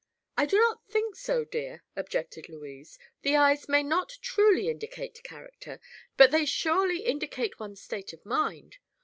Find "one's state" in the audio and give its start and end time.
7.59-8.11